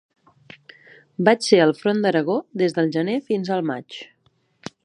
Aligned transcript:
Vaig 1.27 1.43
ser 1.49 1.59
al 1.65 1.75
front 1.81 2.01
d'Aragó 2.05 2.39
des 2.65 2.77
del 2.79 2.93
gener 2.97 3.19
fins 3.31 3.57
al 3.59 3.65
maig 3.73 4.03